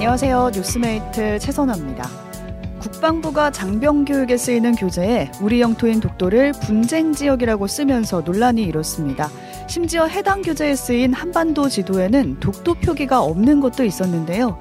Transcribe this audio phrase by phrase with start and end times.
[0.00, 0.52] 안녕하세요.
[0.54, 2.08] 뉴스메이트 최선아입니다.
[2.80, 9.28] 국방부가 장병 교육에 쓰이는 교재에 우리 영토인 독도를 분쟁 지역이라고 쓰면서 논란이 일었습니다.
[9.68, 14.58] 심지어 해당 교재에 쓰인 한반도 지도에는 독도 표기가 없는 것도 있었는데요.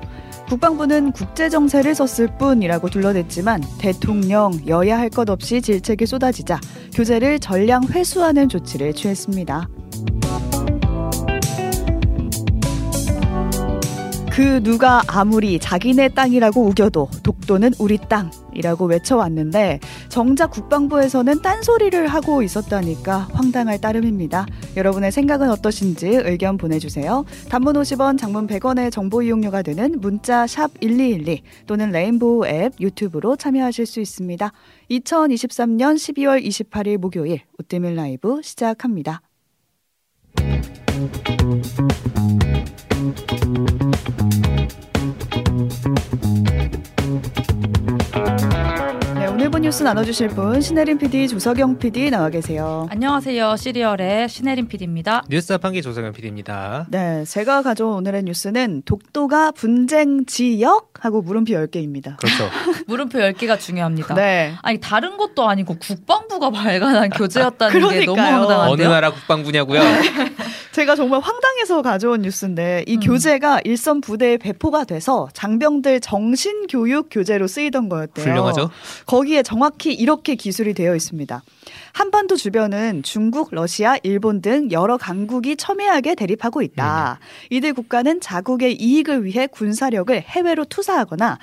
[0.49, 6.59] 국방부는 국제정세를 썼을 뿐이라고 둘러댔지만 대통령, 여야 할 것 없이 질책이 쏟아지자
[6.93, 9.69] 교재를 전량 회수하는 조치를 취했습니다.
[14.39, 23.27] 그 누가 아무리 자기네 땅이라고 우겨도 독도는 우리 땅이라고 외쳐왔는데 정작 국방부에서는 딴소리를 하고 있었다니까
[23.33, 24.45] 황당할 따름입니다.
[24.77, 27.25] 여러분의 생각은 어떠신지 의견 보내주세요.
[27.49, 33.85] 단문 50원, 장문 100원의 정보 이용료가 되는 문자 샵 1212 또는 레인보우 앱 유튜브로 참여하실
[33.85, 34.53] 수 있습니다.
[34.89, 39.21] 2023년 12월 28일 목요일 우뜨밀 라이브 시작합니다.
[44.01, 44.73] Thank
[46.75, 46.98] you.
[49.51, 52.87] 오늘 뉴스 나눠주실 분 신혜림 PD, 조석영 PD 나와 계세요.
[52.91, 53.55] 안녕하세요.
[53.55, 55.23] 시리얼의 신혜림 PD입니다.
[55.27, 56.85] 뉴스 판기 조석영 PD입니다.
[56.89, 62.17] 네, 제가 가져온 오늘의 뉴스는 독도가 분쟁 지역 하고 물음표 10개입니다.
[62.17, 62.47] 그렇죠.
[62.85, 64.13] 물음표 10개가 중요합니다.
[64.13, 64.53] 네.
[64.61, 68.71] 아니 다른 것도 아니고 국방부가 발간한 교재였다는 게 너무 황당한데요.
[68.71, 69.81] 어느 나라 국방부냐고요?
[69.81, 70.01] 네.
[70.71, 72.99] 제가 정말 황당해서 가져온 뉴스인데 이 음.
[72.99, 78.25] 교재가 일선 부대에 배포가 돼서 장병들 정신 교육 교재로 쓰이던 거였대요.
[78.25, 78.69] 훌륭하죠.
[79.05, 81.41] 거기에 정확히 이렇게 기술이 되어 있습니다.
[81.93, 87.17] 한반도 주변은 중국, 러시아, 일본 등 여러 강국이 첨예하게 대립하고 있다.
[87.19, 87.25] 음.
[87.49, 91.39] 이들 국가는 자국의 이익을 위해 군사력을 해외로 투사하거나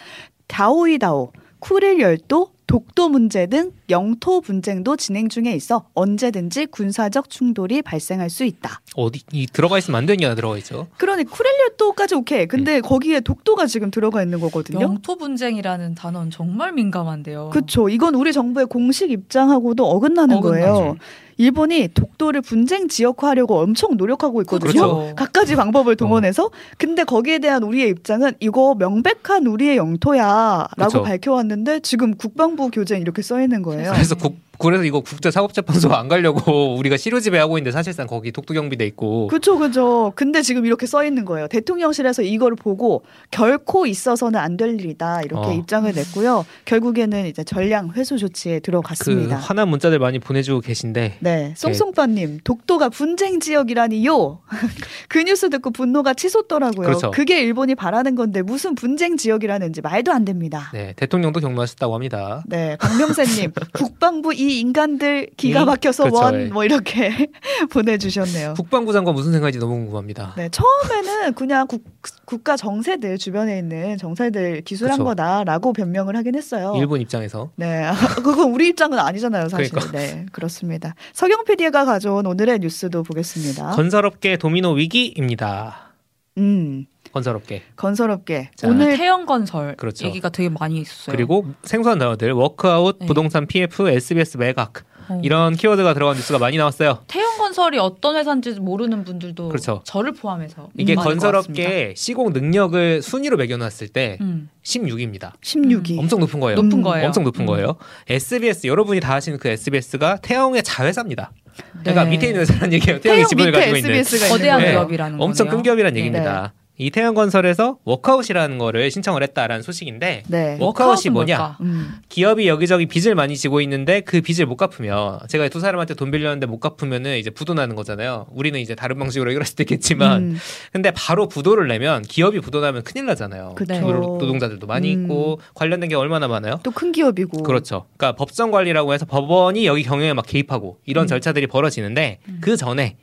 [0.46, 8.28] 다오이다오, 쿠릴 열도, 독도 문제 등 영토 분쟁도 진행 중에 있어 언제든지 군사적 충돌이 발생할
[8.28, 8.80] 수 있다.
[8.96, 10.88] 어디 이 들어가 있으면 안 되는 게 들어가 있죠.
[10.98, 12.46] 그러니 쿠렐리토까지 오케이.
[12.46, 12.82] 근데 음.
[12.82, 14.80] 거기에 독도가 지금 들어가 있는 거거든요.
[14.80, 17.50] 영토 분쟁이라는 단어는 정말 민감한데요.
[17.50, 17.88] 그렇죠.
[17.88, 20.72] 이건 우리 정부의 공식 입장하고도 어긋나는 어긋나죠.
[20.72, 20.96] 거예요.
[21.38, 24.72] 일본이 독도를 분쟁 지역화하려고 엄청 노력하고 있거든요.
[24.72, 25.14] 그렇죠.
[25.16, 25.96] 각가지 방법을 어.
[25.96, 26.46] 동원해서.
[26.46, 26.50] 어.
[26.78, 31.02] 근데 거기에 대한 우리의 입장은 이거 명백한 우리의 영토야라고 그렇죠.
[31.02, 33.92] 밝혀왔는데 지금 국방 부 교재는 이렇게 써 있는 거예요.
[33.92, 39.28] 그래서 국 그래서 이거 국제사법재판소 안 가려고 우리가 실효지배 하고 있는데 사실상 거기 독도경비돼 있고.
[39.28, 40.12] 그렇죠, 그렇죠.
[40.16, 41.46] 근데 지금 이렇게 써 있는 거예요.
[41.48, 45.52] 대통령실에서 이거를 보고 결코 있어서는 안 될 일이다 이렇게 어.
[45.52, 46.46] 입장을 냈고요.
[46.64, 49.36] 결국에는 이제 전량 회수 조치에 들어갔습니다.
[49.36, 51.18] 그 화난 문자들 많이 보내주고 계신데.
[51.20, 54.40] 네, 송송빠님 독도가 분쟁 지역이라니요.
[55.08, 56.86] 그 뉴스 듣고 분노가 치솟더라고요.
[56.86, 57.10] 그렇죠.
[57.10, 60.70] 그게 일본이 바라는 건데 무슨 분쟁 지역이라는지 말도 안 됩니다.
[60.72, 62.42] 네, 대통령도 경로하셨다고 합니다.
[62.46, 66.66] 네, 박명세님 국방부 이 인간들 기가 막혀서 그렇죠, 원뭐 예.
[66.66, 67.30] 이렇게
[67.70, 68.54] 보내주셨네요.
[68.54, 70.34] 국방부 장관 무슨 생각인지 너무 궁금합니다.
[70.36, 71.84] 네, 처음에는 그냥 국,
[72.24, 75.08] 국가 정세들 주변에 있는 정세들 기술한 그렇죠.
[75.08, 76.74] 거다라고 변명을 하긴 했어요.
[76.76, 77.50] 일본 입장에서.
[77.56, 77.84] 네,
[78.22, 79.70] 그건 우리 입장은 아니잖아요, 사실.
[79.70, 79.98] 그러니까.
[79.98, 80.94] 네, 그렇습니다.
[81.12, 83.70] 서경 PD가 가져온 오늘의 뉴스도 보겠습니다.
[83.72, 85.92] 건설업계 도미노 위기입니다.
[86.38, 86.86] 음.
[87.12, 87.62] 건설업계.
[87.76, 88.50] 건설업계.
[88.56, 90.06] 자, 오늘 태영 건설 그렇죠.
[90.06, 91.14] 얘기가 되게 많이 있었어요.
[91.14, 93.06] 그리고 생소한 단어들 워크아웃, 네.
[93.06, 95.20] 부동산 PF, SBS 매각 어.
[95.22, 96.98] 이런 키워드가 들어간 뉴스가 많이 나왔어요.
[97.06, 99.82] 태영 건설이 어떤 회사인지 모르는 분들도 그렇죠.
[99.84, 104.48] 저를 포함해서 이게 건설업계 시공 능력을 순위로 매겨놨을 때 음.
[104.64, 105.32] 16위입니다.
[105.40, 105.98] 16위 음.
[106.00, 106.60] 엄청 높은 거예요.
[106.60, 107.06] 높은 거예요.
[107.06, 107.46] 엄청 높은 음.
[107.46, 107.76] 거예요.
[108.08, 111.32] SBS 여러분이 다 아시는 그 SBS가 태영의 자회사입니다.
[111.80, 112.10] 그러니까 네.
[112.10, 113.00] 밑에 있는 회사라는 얘기예요.
[113.00, 114.70] 태영이 태영 지분을 가지고 있는 거대한 네.
[114.72, 116.00] 기업이라는 엄청 큰 기업이라는 네.
[116.00, 116.52] 얘기입니다.
[116.78, 120.56] 이 태영건설에서 워크아웃이라는 거를 신청을 했다라는 소식인데 네.
[120.60, 121.56] 워크아웃이 뭐냐?
[121.60, 121.94] 음.
[122.08, 126.46] 기업이 여기저기 빚을 많이 지고 있는데 그 빚을 못 갚으면 제가 두 사람한테 돈 빌렸는데
[126.46, 128.26] 못 갚으면은 이제 부도나는 거잖아요.
[128.30, 130.36] 우리는 이제 다른 방식으로 해결할 수도 있겠지만 음.
[130.72, 133.54] 근데 바로 부도를 내면 기업이 부도나면 큰일 나잖아요.
[133.56, 133.80] 그렇죠.
[133.80, 135.02] 노동자들도 많이 음.
[135.04, 136.60] 있고 관련된 게 얼마나 많아요?
[136.62, 137.42] 또 큰 기업이고.
[137.42, 137.86] 그렇죠.
[137.96, 141.08] 그러니까 법정 관리라고 해서 법원이 여기 경영에 막 개입하고 이런 음.
[141.08, 142.38] 절차들이 벌어지는데 음.
[142.42, 142.96] 그 전에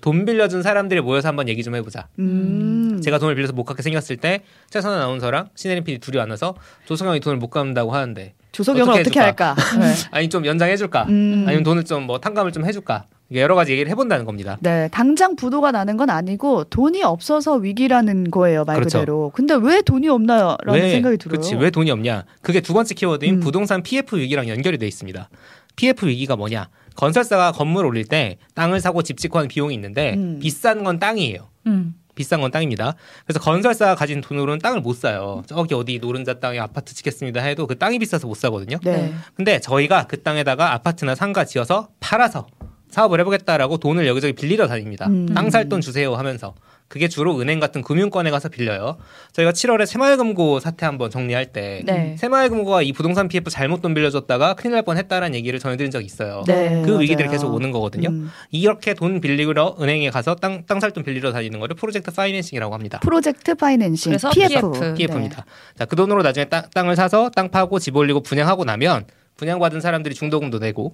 [0.00, 2.08] 돈 빌려준 사람들이 모여서 한번 얘기 좀 해보자.
[2.18, 2.81] 음.
[3.02, 6.54] 제가 돈을 빌려서 못 갚게 생겼을 때 최선아 나운서랑 신혜림 PD 둘이 만나서
[6.86, 9.54] 조성영이 돈을 못 갚는다고 하는데 조석영을 어떻게, 어떻게 할까?
[9.80, 9.94] 네.
[10.10, 11.04] 아니 좀 연장해줄까?
[11.08, 11.44] 음.
[11.46, 13.06] 아니면 돈을 좀 뭐 탕감을 좀 해줄까?
[13.34, 14.58] 여러 가지 얘기를 해본다는 겁니다.
[14.60, 18.98] 네, 당장 부도가 나는 건 아니고 돈이 없어서 위기라는 거예요 말 그렇죠.
[18.98, 19.30] 그대로.
[19.34, 21.30] 근데 왜 돈이 없나라는 왜, 생각이 들어요.
[21.38, 22.24] 그렇지, 왜 돈이 없냐?
[22.42, 23.40] 그게 두 번째 키워드인 음.
[23.40, 25.30] 부동산 PF 위기랑 연결이 돼 있습니다.
[25.76, 26.68] PF 위기가 뭐냐?
[26.96, 30.38] 건설사가 건물 올릴 때 땅을 사고 집 짓고 하는 비용이 있는데 음.
[30.40, 31.48] 비싼 건 땅이에요.
[31.66, 31.94] 음.
[32.14, 32.94] 비싼 건 땅입니다.
[33.24, 35.42] 그래서 건설사가 가진 돈으로는 땅을 못 사요.
[35.46, 38.78] 저기 어디 노른자 땅에 아파트 짓겠습니다 해도 그 땅이 비싸서 못 사거든요.
[38.82, 39.14] 네.
[39.34, 42.46] 근데 저희가 그 땅에다가 아파트나 상가 지어서 팔아서
[42.92, 45.06] 사업을 해보겠다라고 돈을 여기저기 빌리러 다닙니다.
[45.08, 45.26] 음.
[45.34, 46.54] 땅살 돈 주세요 하면서.
[46.88, 48.98] 그게 주로 은행 같은 금융권에 가서 빌려요.
[49.32, 52.16] 저희가 7월에 새마을금고 사태 한번 정리할 때 네.
[52.18, 56.44] 새마을금고가 이 부동산 PF 잘못 돈 빌려줬다가 큰일 날 뻔했다라는 얘기를 전해드린 적이 있어요.
[56.46, 57.00] 네, 그 맞아요.
[57.00, 58.10] 위기들이 계속 오는 거거든요.
[58.10, 58.30] 음.
[58.50, 63.00] 이렇게 돈 빌리러 은행에 가서 땅, 땅 살 돈 빌리러 다니는 거를 프로젝트 파이낸싱이라고 합니다.
[63.02, 64.10] 프로젝트 파이낸싱.
[64.10, 64.50] 그래서 PF.
[64.72, 64.94] PF.
[64.94, 65.36] PF입니다.
[65.46, 65.78] 네.
[65.78, 69.06] 자, 그 돈으로 나중에 땅, 땅을 사서 땅 파고 집 올리고 분양하고 나면
[69.38, 70.92] 분양받은 사람들이 중도금도 내고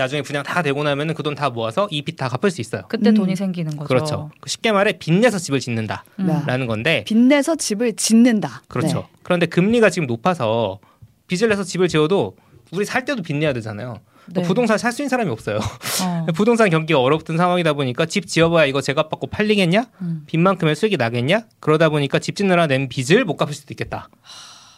[0.00, 2.82] 나중에 분양 다 되고 나면은 그 돈 다 모아서 이 빚 다 갚을 수 있어요.
[2.88, 3.14] 그때 음.
[3.14, 3.86] 돈이 생기는 거죠.
[3.88, 4.30] 그렇죠.
[4.40, 6.66] 그 쉽게 말해 빚내서 집을 짓는다라는 음.
[6.66, 8.62] 건데 빚내서 집을 짓는다.
[8.68, 8.98] 그렇죠.
[9.00, 9.06] 네.
[9.22, 10.78] 그런데 금리가 지금 높아서
[11.28, 12.36] 빚을 내서 집을 지어도
[12.72, 14.00] 우리 살 때도 빚내야 되잖아요.
[14.32, 14.42] 네.
[14.42, 15.56] 부동산 살 수 있는 사람이 없어요.
[15.58, 16.26] 어.
[16.34, 19.86] 부동산 경기가 어렵던 상황이다 보니까 집 지어봐야 이거 제값 받고 팔리겠냐?
[20.02, 20.22] 음.
[20.26, 21.46] 빚만큼의 수익이 나겠냐?
[21.58, 24.08] 그러다 보니까 집 짓느라 낸 빚을 못 갚을 수도 있겠다.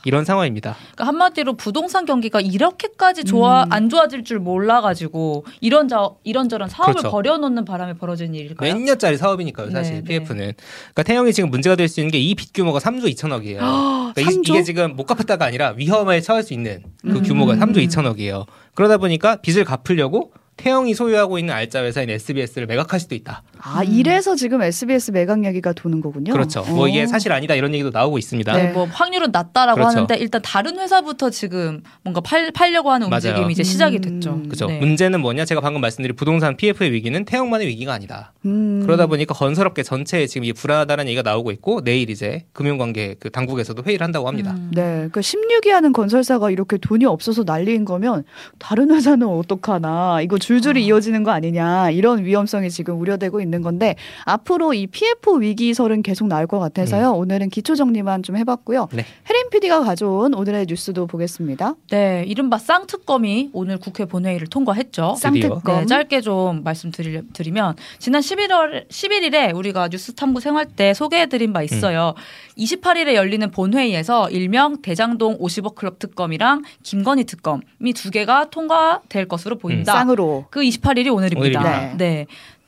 [0.05, 0.77] 이런 상황입니다.
[0.81, 3.73] 그러니까 한마디로 부동산 경기가 이렇게까지 좋아 음.
[3.73, 7.11] 안 좋아질 줄 몰라가지고 이런 자 이런저런 사업을 그렇죠.
[7.11, 8.73] 벌여놓는 바람에 벌어진 일일까요?
[8.75, 10.47] 몇 년짜리 사업이니까요, 사실 네, PF는.
[10.49, 10.55] 네.
[10.95, 13.59] 그러니까 태영이 지금 문제가 될 수 있는 게 이 빚 규모가 3조 2천억이에요.
[14.15, 17.23] 그러니까 이게 지금 못 갚았다가 아니라 위험에 처할 수 있는 그 음.
[17.23, 18.47] 규모가 3조 2천억이에요.
[18.75, 23.43] 그러다 보니까 빚을 갚으려고 태영이 소유하고 있는 알짜 회사인 SBS를 매각할 수도 있다.
[23.65, 26.33] 아, 이래서 지금 SBS 매각 얘기가 도는 거군요.
[26.33, 26.63] 그렇죠.
[26.63, 27.07] 뭐 이게 어.
[27.07, 28.53] 사실 아니다 이런 얘기도 나오고 있습니다.
[28.53, 29.97] 네, 뭐 확률은 낮다라고 그렇죠.
[29.97, 33.51] 하는데 일단 다른 회사부터 지금 뭔가 팔, 팔려고 하는 움직임이 맞아요.
[33.51, 34.01] 이제 시작이 음.
[34.01, 34.33] 됐죠.
[34.33, 34.43] 음.
[34.45, 34.67] 그렇죠.
[34.67, 34.81] 네.
[34.81, 35.45] 문제는 뭐냐?
[35.45, 38.33] 제가 방금 말씀드린 부동산 PF의 위기는 태영만의 위기가 아니다.
[38.45, 38.83] 음.
[38.85, 43.81] 그러다 보니까 건설업계 전체에 지금 이 불안하다는 얘기가 나오고 있고 내일 이제 금융관계 그 당국에서도
[43.87, 44.53] 회의를 한다고 합니다.
[44.53, 44.73] 음.
[44.75, 48.25] 네, 그러니까 16위 하는 건설사가 이렇게 돈이 없어서 난리인 거면
[48.59, 50.87] 다른 회사는 어떡하나 이거 줄줄이 아.
[50.87, 56.47] 이어지는 거 아니냐 이런 위험성이 지금 우려되고 있는 건데 앞으로 이 PF 위기설은 계속 나올
[56.47, 57.11] 것 같아서요.
[57.11, 57.19] 음.
[57.19, 58.89] 오늘은 기초 정리만 좀 해봤고요.
[58.93, 59.05] 네.
[59.29, 61.75] 혜린 PD가 가져온 오늘의 뉴스도 보겠습니다.
[61.91, 65.17] 네, 이른바 쌍특검이 오늘 국회 본회의를 통과했죠.
[65.19, 65.81] 쌍특검.
[65.81, 72.15] 네, 짧게 좀 말씀드리면 지난 11월 11일에 우리가 뉴스탐구 생활 때 소개해드린 바 있어요.
[72.17, 72.63] 음.
[72.63, 79.93] 28일에 열리는 본회의에서 일명 대장동 50억 클럽 특검이랑 김건희 특검이 두 개가 통과될 것으로 보인다.
[79.95, 79.99] 음.
[79.99, 80.47] 쌍으로.
[80.51, 81.61] 그 28일이 오늘입니다.
[81.61, 81.95] 오늘입니다.
[81.97, 81.97] 네.
[81.97, 82.27] 네.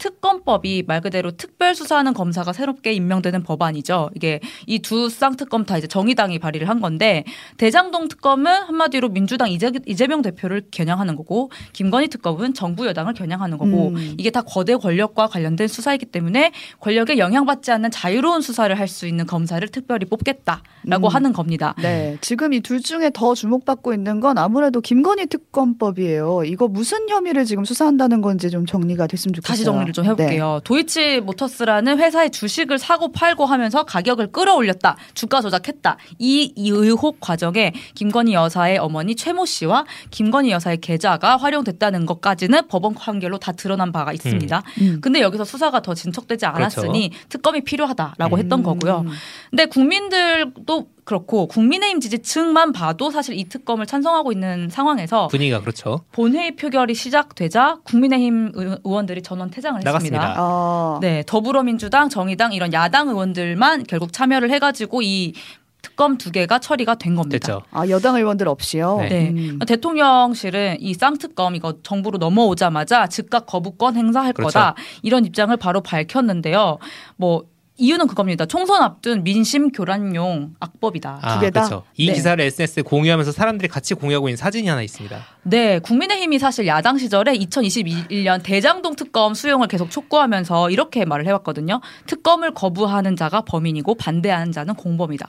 [0.09, 4.11] 특검법이 말 그대로 특별 수사하는 검사가 새롭게 임명되는 법안이죠.
[4.15, 7.25] 이게 이 두 쌍특검 다 이제 정의당이 발의를 한 건데
[7.57, 13.89] 대장동 특검은 한마디로 민주당 이재, 이재명 대표를 겨냥하는 거고 김건희 특검은 정부 여당을 겨냥하는 거고
[13.89, 14.15] 음.
[14.19, 19.25] 이게 다 거대 권력과 관련된 수사이기 때문에 권력에 영향받지 않는 자유로운 수사를 할 수 있는
[19.27, 21.09] 검사를 특별히 뽑겠다라고 음.
[21.09, 21.75] 하는 겁니다.
[21.81, 26.43] 네, 지금 이 둘 중에 더 주목받고 있는 건 아무래도 김건희 특검법이에요.
[26.45, 29.53] 이거 무슨 혐의를 지금 수사한다는 건지 좀 정리가 됐으면 좋겠어요.
[29.53, 30.55] 다시 정리를 좀 해볼게요.
[30.55, 30.61] 네.
[30.65, 34.97] 도이치 모터스라는 회사의 주식을 사고 팔고 하면서 가격을 끌어올렸다.
[35.15, 35.97] 주가 조작했다.
[36.19, 42.95] 이, 이 의혹 과정에 김건희 여사의 어머니 최모 씨와 김건희 여사의 계좌가 활용됐다는 것까지는 법원
[42.95, 44.63] 판결로 다 드러난 바가 있습니다.
[44.81, 44.83] 음.
[44.83, 44.99] 음.
[45.01, 47.29] 근데 여기서 수사가 더 진척되지 않았으니 그렇죠.
[47.29, 48.39] 특검이 필요하다라고 음.
[48.39, 49.05] 했던 거고요.
[49.51, 56.01] 근데 국민들도 그렇고 국민의힘 지지층만 봐도 사실 이 특검을 찬성하고 있는 상황에서 분위기가 그렇죠.
[56.13, 58.53] 본회의 표결이 시작되자 국민의힘
[58.85, 60.21] 의원들이 전원 퇴장 을 나갔습니다.
[60.21, 60.35] 했습니다.
[60.39, 60.99] 어.
[61.01, 65.35] 네, 더불어민주당, 정의당 이런 야당 의원들만 결국 참여를 해가지고 이
[65.83, 67.39] 특검 두 개가 처리가 된 겁니다.
[67.39, 67.63] 됐죠.
[67.71, 68.99] 아 여당 의원들 없이요.
[69.03, 69.09] 네.
[69.09, 69.29] 네.
[69.31, 69.59] 음.
[69.61, 74.59] 대통령실은 이 쌍특검 이거 정부로 넘어오자마자 즉각 거부권 행사할 그렇죠.
[74.59, 76.79] 거다 이런 입장을 바로 밝혔는데요.
[77.17, 77.45] 뭐
[77.77, 78.47] 이유는 그겁니다.
[78.47, 81.19] 총선 앞둔 민심 교란용 악법이다.
[81.21, 81.63] 아, 두 개다.
[81.63, 81.85] 그렇죠.
[81.97, 82.13] 이 네.
[82.13, 85.21] 기사를 SNS에 공유하면서 사람들이 같이 공유하고 있는 사진이 하나 있습니다.
[85.43, 91.81] 네, 국민의힘이 사실 야당 시절에 2021년 대장동 특검 수용을 계속 촉구하면서 이렇게 말을 해왔거든요.
[92.07, 95.29] 특검을 거부하는 자가 범인이고 반대하는 자는 공범이다.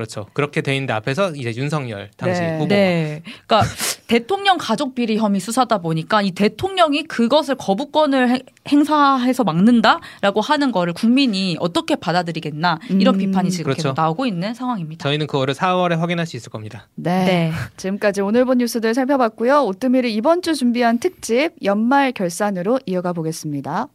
[0.00, 0.26] 그렇죠.
[0.32, 2.54] 그렇게 돼 있는데 앞에서 이제 윤석열 당시 네.
[2.54, 2.68] 후보.
[2.68, 3.22] 네.
[3.46, 3.70] 그러니까
[4.06, 10.94] 대통령 가족 비리 혐의 수사다 보니까 이 대통령이 그것을 거부권을 해, 행사해서 막는다라고 하는 거를
[10.94, 13.18] 국민이 어떻게 받아들이겠나 이런 음.
[13.18, 13.82] 비판이 지금 그렇죠.
[13.82, 15.02] 계속 나오고 있는 상황입니다.
[15.02, 16.88] 저희는 그거를 4월에 확인할 수 있을 겁니다.
[16.94, 17.24] 네.
[17.24, 17.52] 네.
[17.76, 19.64] 지금까지 오늘 본 뉴스들 살펴봤고요.
[19.64, 23.88] 오뜨밀이 이번 주 준비한 특집 연말 결산으로 이어가 보겠습니다.